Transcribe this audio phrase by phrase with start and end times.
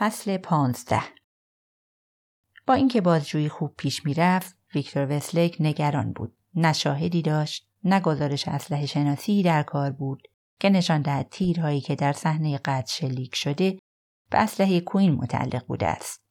[0.00, 1.02] فصل پانزده.
[2.66, 6.36] با اینکه بازجویی خوب پیش می‌رفت ویکتور وسلک نگران بود.
[6.54, 10.22] نه شاهدی داشت نه گزارش اسلحه شناسی در کار بود
[10.60, 13.78] که نشان دهد تیرهایی که در صحنه قتل شلیک شده
[14.30, 16.22] به اسلحه کوین متعلق بوده است.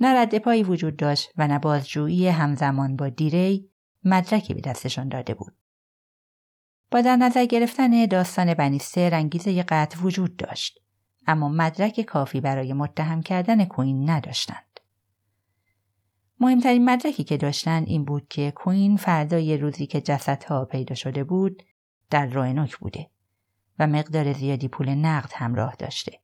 [0.00, 3.70] نه رد پایی وجود داشت و نه بازجویی همزمان با دیری
[4.04, 5.56] مدرکی به دستشان داده بود.
[6.90, 10.85] با در نظر گرفتن داستان بنیستر انگیزه قطع وجود داشت.
[11.26, 14.80] اما مدرک کافی برای متهم کردن کوین نداشتند.
[16.40, 21.62] مهمترین مدرکی که داشتند این بود که کوین فردای روزی که جسدها پیدا شده بود
[22.10, 23.10] در روینوک بوده
[23.78, 26.20] و مقدار زیادی پول نقد همراه داشته.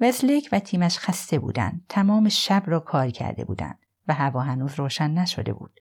[0.00, 1.84] وسلیک و تیمش خسته بودند.
[1.88, 5.80] تمام شب را کار کرده بودند و هوا هنوز روشن نشده بود.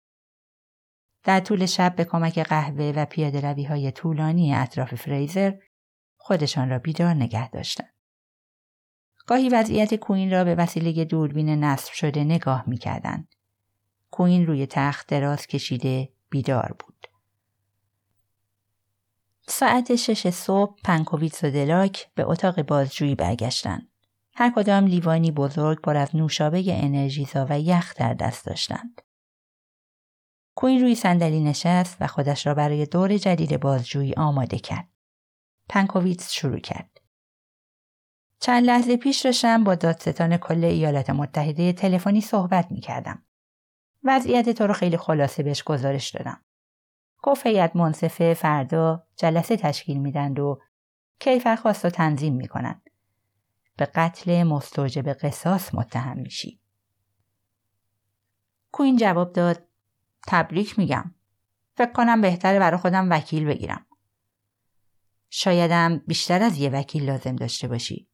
[1.25, 5.53] در طول شب به کمک قهوه و پیاده روی های طولانی اطراف فریزر
[6.25, 7.92] خودشان را بیدار نگه داشتند.
[9.27, 13.28] گاهی وضعیت کوین را به وسیله دوربین نصب شده نگاه می کردن.
[14.11, 17.06] کوین روی تخت دراز کشیده بیدار بود.
[19.48, 23.89] ساعت شش صبح پنکوویتس و دلاک به اتاق بازجویی برگشتند.
[24.34, 29.03] هر کدام لیوانی بزرگ پر از نوشابه انرژیزا و یخ در دست داشتند.
[30.55, 34.92] کوین روی صندلی نشست و خودش را برای دور جدید بازجویی آماده کرد.
[35.69, 37.01] پنکوویتس شروع کرد.
[38.41, 43.23] چند لحظه پیش داشتم با دادستان کل ایالات متحده تلفنی صحبت می کردم.
[44.05, 46.41] وضعیت تو رو خیلی خلاصه بهش گزارش دادم.
[47.22, 50.61] گفت هیئت منصفه فردا جلسه تشکیل میدند و
[51.19, 52.91] کیفر خواست و تنظیم می‌کنند.
[53.77, 56.61] به قتل مستوجب قصاص متهم میشی.
[58.72, 59.65] کوین جواب داد
[60.27, 61.15] تبریک میگم.
[61.77, 63.87] فکر کنم بهتره برای خودم وکیل بگیرم.
[65.34, 68.09] شایدم بیشتر از یه وکیل لازم داشته باشی.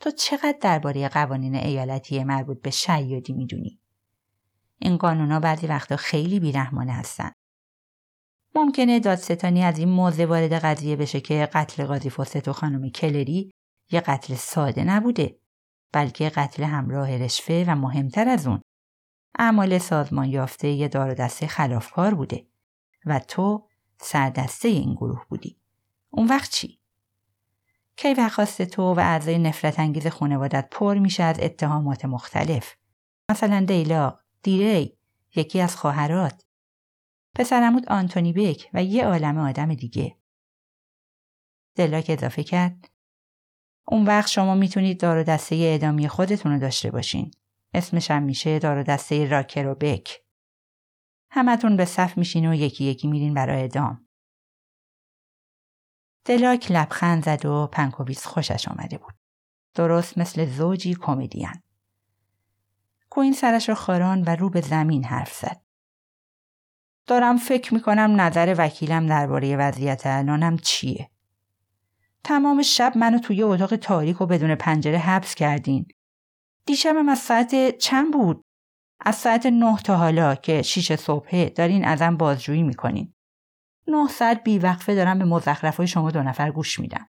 [0.00, 3.80] تو چقدر درباره قوانین ایالتی مربوط به شیادی می‌دونی؟
[4.78, 7.30] این قانونا بعضی وقتا خیلی بیرحمانه هستن.
[8.54, 13.50] ممکنه دادستانی از این موضع وارد قضیه بشه که قتل قاضی فوست و خانم کلری
[13.90, 15.38] یه قتل ساده نبوده
[15.92, 18.60] بلکه قتل همراه رشوه و مهمتر از اون
[19.38, 22.46] اعمال سازمان یافته یه دار و دسته خلافکار بوده
[23.06, 23.68] و تو
[24.00, 25.63] سردسته این گروه بودی.
[26.16, 26.80] اون وقت چی؟
[27.96, 32.74] کی وقاست تو و اعضای نفرت انگیز خانوادت پر میشه از اتهامات مختلف.
[33.30, 34.98] مثلا دیلاق، دیری،
[35.36, 36.44] یکی از خواهرات.
[37.34, 40.16] پسرمود آنتونی بک و یه عالم آدم دیگه.
[41.74, 42.90] دلاک اضافه کرد.
[43.88, 47.30] اون وقت شما می‌تونید دار و دسته اعدامی خودتون رو داشته باشین.
[47.74, 50.20] اسمش هم میشه دار و دسته راکر و بک.
[51.30, 54.03] همتون به صف میشین و یکی یکی میرین برای اعدام.
[56.24, 59.14] دلاک لبخند زد و پنکوویس خوشش آمده بود.
[59.74, 61.48] درست مثل زوجی کمدین.
[63.10, 65.60] کوین سرش را خاران و رو به زمین حرف زد.
[67.06, 71.10] دارم فکر می‌کنم نظر وکیلم درباره وضعیت الانم چیه.
[72.24, 75.86] تمام شب منو توی اتاق تاریک و بدون پنجره حبس کردین.
[76.66, 78.44] دیشبم از ساعت چند بود؟
[79.00, 83.13] از ساعت نه تا حالا که شیش صبحه دارین ازم بازجویی می‌کنین.
[83.88, 87.08] نه ساعت بیوقفه دارم به مزخرف های شما دو نفر گوش میدم.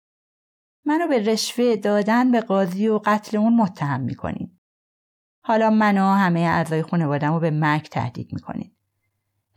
[0.85, 4.59] منو به رشوه دادن به قاضی و قتل اون متهم می‌کنین.
[5.41, 8.75] حالا منو همه اعضای خانوادم رو به مرگ تهدید می‌کنین.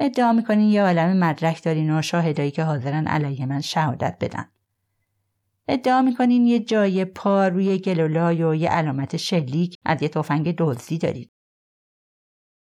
[0.01, 4.49] ادعا می‌کنین یه عالم مدرک دارین و شاهدایی که حاضرن علیه من شهادت بدن.
[5.69, 10.99] ادعا می‌کنین یه جای پا روی گلولای و یه علامت شلیک از یه تفنگ دزدی
[10.99, 11.33] دارید.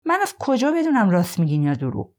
[0.05, 2.09] من از کجا بدونم راست میگین یا دروغ؟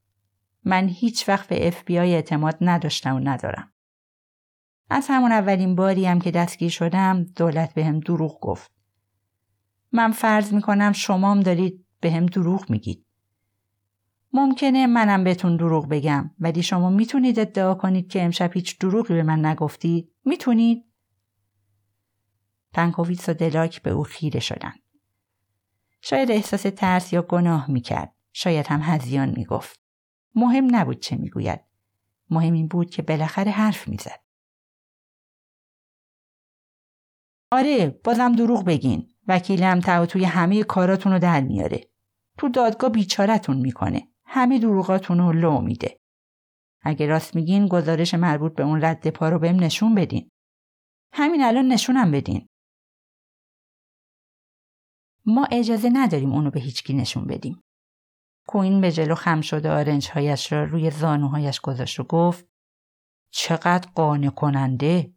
[0.64, 3.72] من هیچ وقت به آی اعتماد نداشتم و ندارم.
[4.90, 8.72] از همون اولین باری هم که دستگیر شدم دولت به هم دروغ گفت.
[9.92, 13.06] من فرض می‌کنم شمام دارید به هم دروغ میگید.
[14.32, 19.22] ممکنه منم بهتون دروغ بگم ولی شما می‌تونید ادعا کنید که امشب هیچ دروغی به
[19.22, 20.84] من نگفتید؟ می‌تونید؟
[22.72, 24.80] پنکوویتس و دلاک به او خیره شدند.
[26.00, 28.14] شاید احساس ترس یا گناه می‌کرد.
[28.32, 29.83] شاید هم هزیان می‌گفت.
[30.34, 31.60] مهم نبود چه می‌گوید.
[32.30, 34.24] مهم این بود که بالاخره حرف می‌زد.
[37.52, 39.10] آره بازم دروغ بگین.
[39.28, 41.90] وکیلم تا توی همه کاراتون رو در میاره.
[42.38, 44.08] تو دادگاه بیچارتون می‌کنه.
[44.24, 46.00] همه دروغاتون رو لو میده.
[46.80, 50.30] اگه راست میگین گزارش مربوط به اون رد پا رو بهم نشون بدین.
[51.12, 52.48] همین الان نشونم بدین.
[55.26, 57.60] ما اجازه نداریم اونو به هیچکی نشون بدیم.
[58.46, 62.46] کوین به جلو خم شده آرنجهایش را روی زانوهایش گذاشت و گفت
[63.30, 65.14] چقدر قانع کننده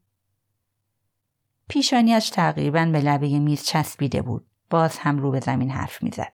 [1.69, 4.47] پیشانیش تقریبا به لبه میز چسبیده بود.
[4.69, 6.33] باز هم رو به زمین حرف می‌زد.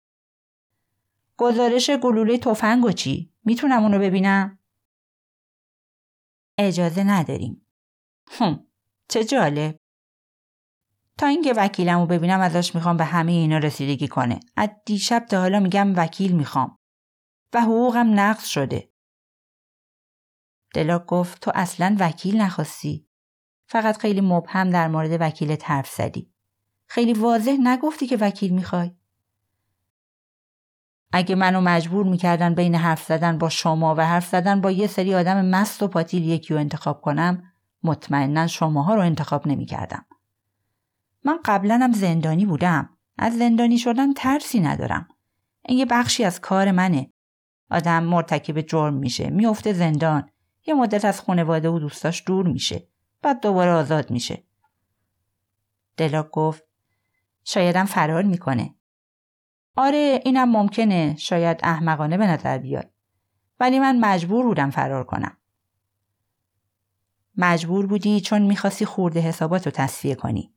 [1.36, 4.58] گزارش گلوله تفنگ و چی؟ می‌تونم اونو ببینم؟
[6.58, 7.66] اجازه نداریم.
[8.30, 8.66] هم
[9.08, 9.76] چه جالب.
[11.18, 14.40] تا اینکه وکیلمو ببینم ازش می‌خوام به همه اینا رسیدگی کنه.
[14.56, 16.78] از دیشب تا حالا میگم وکیل می‌خوام.
[17.52, 18.90] و حقوقم نقض شده.
[20.74, 23.06] دلاک گفت تو اصلا وکیل نخواستی.
[23.66, 26.32] فقط خیلی مبهم در مورد وکیل حرف زدی.
[26.86, 28.90] خیلی واضح نگفتی که وکیل می‌خوای.
[31.12, 35.14] اگه منو مجبور می‌کردن بین حرف زدن با شما و حرف زدن با یه سری
[35.14, 37.52] آدم مست و پاتیل یکی رو انتخاب کنم
[37.82, 40.06] مطمئنا شماها رو انتخاب نمی‌کردم.
[41.24, 42.96] من قبلا هم زندانی بودم.
[43.18, 45.08] از زندانی شدن ترسی ندارم.
[45.64, 47.12] این یه بخشی از کار منه.
[47.70, 49.30] آدم مرتکب جرم میشه.
[49.30, 50.30] میفته زندان.
[50.66, 52.88] یه مدت از خانواده و دوستاش دور میشه.
[53.22, 54.44] بعد دوباره آزاد میشه.
[55.96, 56.64] دلاک گفت
[57.44, 58.74] شایدم فرار می‌کنه.
[59.76, 62.90] آره اینم ممکنه شاید احمقانه به نظر بیاد.
[63.60, 65.36] ولی من مجبور بودم فرار کنم.
[67.36, 70.54] مجبور بودی چون می‌خواستی خورده حسابات رو تصفیه کنی.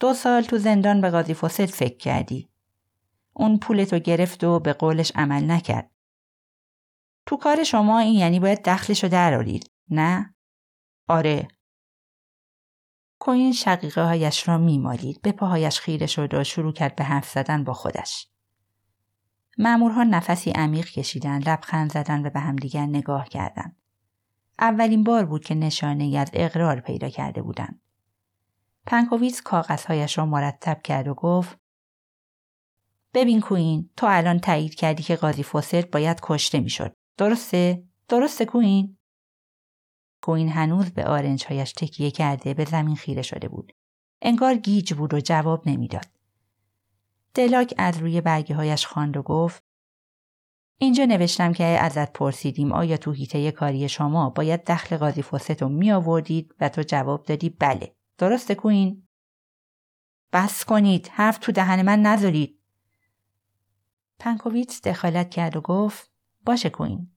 [0.00, 2.50] دو سال تو زندان به قاضی فاسد فکر کردی.
[3.32, 5.90] اون پولتو گرفت و به قولش عمل نکرد.
[7.26, 9.70] تو کار شما این یعنی باید دخلشو درارید.
[9.90, 10.34] نه؟
[11.08, 11.48] آره.
[13.18, 15.22] کوین شقیقه هایش را میمالید.
[15.22, 18.28] به پاهایش خیره شد و شروع کرد به حرف زدن با خودش.
[19.58, 23.76] مامورها نفسی عمیق کشیدن، لبخند زدن و به همدیگر نگاه کردند.
[24.58, 27.80] اولین بار بود که نشانه از اقرار پیدا کرده بودند.
[28.86, 31.58] پنکوویز کاغذهایش را مرتب کرد و گفت
[33.14, 36.96] ببین کوین تو الان تایید کردی که قاضی فوسرت باید کشته می‌شد.
[37.20, 38.96] درسته؟ درسته کوین؟
[40.22, 43.72] کوین هنوز به آرنجهایش تکیه کرده به زمین خیره شده بود.
[44.22, 46.06] انگار گیج بود و جواب نمی‌داد.
[47.34, 49.64] دلاک از روی برگه هایش خواند و گفت
[50.78, 55.68] اینجا نوشتم که ازت پرسیدیم آیا تو هیته کاری شما باید دخل قاضی فوست رو
[55.68, 57.94] می آوردید و تو جواب دادی بله.
[58.18, 59.08] درسته کوین؟
[60.32, 61.08] بس کنید.
[61.12, 62.60] حرف تو دهن من نذارید.
[64.18, 66.09] پنکوویتس دخالت کرد و گفت
[66.44, 67.10] باشه کوین.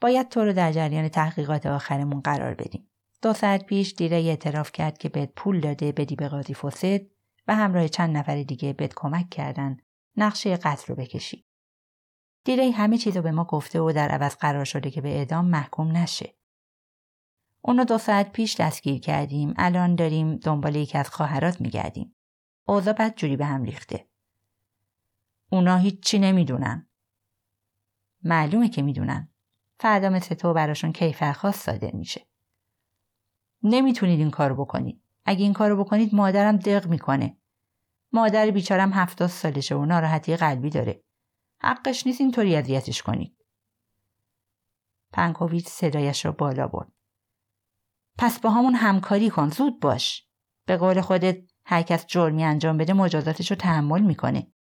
[0.00, 2.88] باید تو رو در جریان تحقیقات آخرمون قرار بدیم.
[3.22, 6.54] دو ساعت پیش دیره اعتراف کرد که بهت پول داده بدی به قاضی
[7.48, 9.76] و همراه چند نفر دیگه بهت کمک کردن
[10.16, 11.44] نقشه قتل رو بکشی.
[12.44, 15.44] دیری همه چیز رو به ما گفته و در عوض قرار شده که به اعدام
[15.44, 16.34] محکوم نشه.
[17.62, 19.54] اونو دو ساعت پیش دستگیر کردیم.
[19.56, 22.14] الان داریم دنبال یکی از خواهرات میگردیم.
[22.68, 24.06] بد جوری به هم ریخته.
[25.50, 26.86] اونا هیچی نمی‌دونن.
[28.24, 29.28] معلومه که می‌دونن.
[29.80, 32.26] فردا مثل تو براشون کیفرخواست صادر میشه.
[33.62, 35.02] نمی‌تونید این کارو بکنید.
[35.24, 37.36] اگه این کارو بکنید مادرم دق می‌کنه.
[38.12, 41.02] مادر بیچارم هفتاد سالشه و ناراحتی قلبی داره.
[41.60, 43.36] حقش نیست اینطوری اذیتش کنید.
[45.12, 46.92] پنکوویچ صدایش را بالا برد.
[48.18, 50.28] پس با همون همکاری کن زود باش.
[50.66, 54.52] به قول خودت هر کس جرمی انجام بده مجازاتش رو تحمل می‌کنه.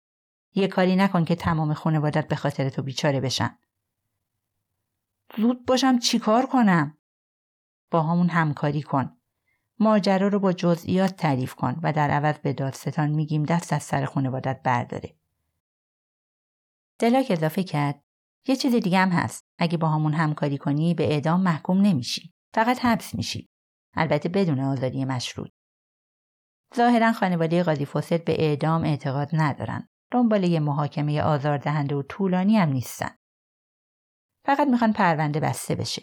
[0.54, 3.59] یه کاری نکن که تمام خانوادت به خاطر تو بیچاره بشن.
[5.37, 6.99] زود باشم چیکار کنم؟
[7.90, 9.16] با همون همکاری کن.
[9.78, 14.04] ماجرا رو با جزئیات تعریف کن و در عوض به دادستان میگیم دست از سر
[14.04, 15.16] خانوادت برداره.
[16.99, 18.02] دلاک اضافه کرد
[18.47, 19.47] یه چیز دیگه هم هست.
[19.59, 22.33] اگه با همون همکاری کنی به اعدام محکوم نمیشی.
[22.54, 23.49] فقط حبس میشی.
[23.95, 25.50] البته بدون آزادی مشروط.
[26.76, 29.88] ظاهرا خانواده قاضی فوسد به اعدام اعتقاد ندارن.
[30.11, 33.11] دنبال یه محاکمه آزاردهنده و طولانی هم نیستن.
[34.45, 36.02] فقط می‌خوان پرونده بسته بشه.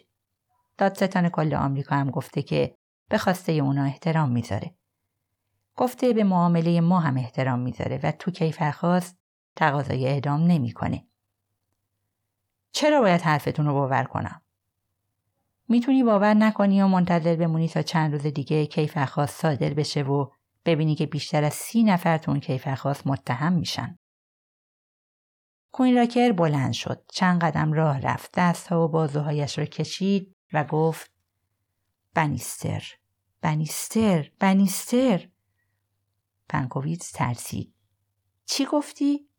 [0.77, 2.77] دادستان کل آمریکا هم گفته که
[3.09, 4.75] به خواسته اونا احترام می‌ذاره.
[5.75, 9.17] گفته به معامله ما هم احترام می‌ذاره و تو کیفرخواست
[9.55, 11.07] تقاضای اعدام نمی‌کنه.
[12.71, 14.41] چرا باید حرفتون رو باور کنم؟
[15.69, 20.29] می‌تونی باور نکنی و منتظر بمونی تا چند روز دیگه کیفرخواست صادر بشه و
[20.67, 23.97] ببینی که بیشتر از سی نفر تو اون کیفرخواست متهم میشن.
[25.71, 27.05] کوین راکر بلند شد.
[27.13, 28.31] چند قدم راه رفت.
[28.33, 31.11] دستها و بازوهایش را کشید و گفت
[32.13, 32.83] بنیستر
[33.41, 35.29] بنیستر بنیستر
[36.49, 37.73] پنکوویتس ترسید.
[38.45, 39.29] چی گفتی؟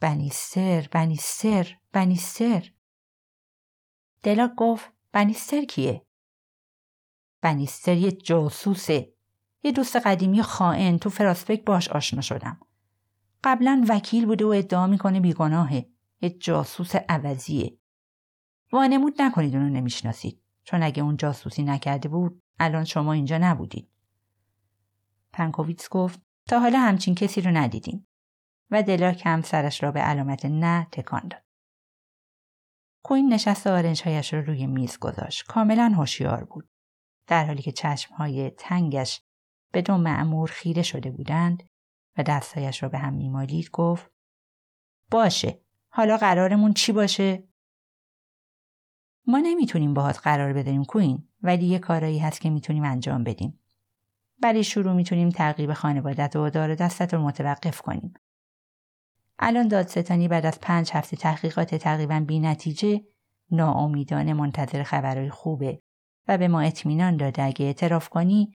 [0.00, 2.72] بنیستر بنیستر بنیستر
[4.22, 6.06] دلاک گفت بنیستر کیه؟
[7.40, 9.19] بنیستر یه جاسوسه.
[9.62, 12.60] یه دوست قدیمی خائن تو فراسپک باش آشنا شدم.
[13.44, 15.86] قبلا وکیل بوده و ادعا می‌کنه بیگناهه.
[16.20, 17.78] یه جاسوس عوضیه.
[18.72, 20.42] وانمود نکنید اونو نمی‌شناسید.
[20.64, 23.88] چون اگه اون جاسوسی نکرده بود الان شما اینجا نبودید.
[25.32, 28.06] پنکوویتس گفت تا حالا همچین کسی رو ندیدیم
[28.70, 31.42] و دلاک هم سرش را به علامت نه تکان داد.
[33.02, 35.46] کوین نشست آرنجهایش را روی میز گذاشت.
[35.46, 36.68] کاملا هوشیار بود.
[37.26, 39.22] در حالی که چشمهای تنگش
[39.72, 41.62] به دو معمور خیره شده بودند
[42.18, 44.10] و دستهایش را به هم میمالید گفت
[45.10, 47.44] باشه حالا قرارمون چی باشه؟
[49.26, 53.60] ما نمی‌تونیم باهات قرار بدهیم کوین ولی یه کارایی هست که می‌تونیم انجام بدیم.
[54.42, 58.14] برای شروع می‌تونیم ترغیب خانوادت و دار دستت رو متوقف کنیم.
[59.38, 63.04] الان دادستانی بعد از پنج هفته تحقیقات تقریبا بی نتیجه
[63.50, 65.82] ناامیدانه منتظر خبرهای خوبه
[66.28, 68.52] و به ما اطمینان داده اگه اعتراف کنی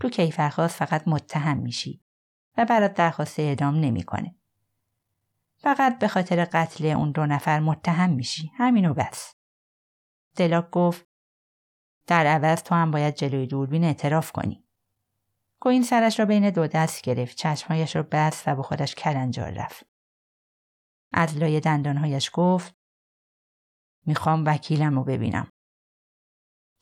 [0.00, 2.00] تو کیفرخواست فقط متهم میشی
[2.56, 4.34] و برات درخواست اعدام نمی‌کنه.
[5.56, 9.34] فقط به خاطر قتل اون دو نفر متهم میشی همینو بس.
[10.36, 11.06] دلاک گفت
[12.06, 14.64] در عوض تو هم باید جلوی دوربین اعتراف کنی.
[15.60, 19.86] کوین سرش را بین دو دست گرفت چشمهایش را بست و به خودش کلنجار رفت.
[21.12, 22.74] از لای دندانهایش گفت
[24.06, 25.48] می‌خوام وکیلم رو ببینم.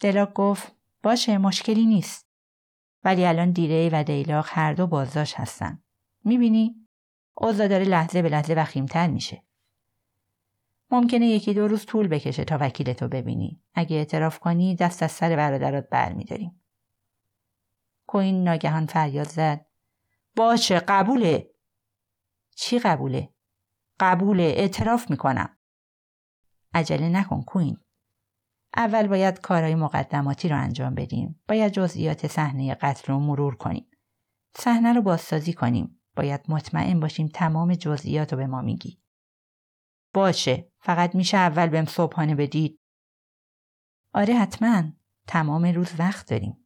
[0.01, 2.32] دلاک گفت باشه مشکلی نیست.
[3.05, 5.83] ولی الان دیره و دیلاق هر دو بازداشت هستن.
[6.25, 6.89] می‌بینی؟
[7.35, 9.43] اوضاع داره لحظه به لحظه وخیمتر میشه.
[10.91, 13.63] ممکنه یکی دو روز طول بکشه تا وکیلتو ببینی.
[13.75, 16.63] اگه اعتراف کنی دست از سر برادرات برمیداریم.
[18.07, 19.67] کوین ناگهان فریاد زد.
[20.37, 21.51] باشه قبوله.
[22.57, 23.35] چی قبوله؟
[24.01, 25.59] قبوله اعتراف می‌کنم.
[26.75, 27.81] عجله نکن کوین.
[28.77, 31.43] اول باید کارهای مقدماتی رو انجام بدیم.
[31.49, 33.91] باید جزئیات صحنه قتل رو مرور کنیم.
[34.57, 36.01] صحنه رو بازسازی کنیم.
[36.17, 39.03] باید مطمئن باشیم تمام جزئیات رو به ما میگی.
[40.15, 40.73] باشه.
[40.81, 42.81] فقط میشه اول بهم صبحانه بدید.
[44.15, 44.83] آره حتما.
[45.27, 46.62] تمام روز وقت داریم.